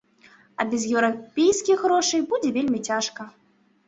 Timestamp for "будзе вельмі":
2.31-2.79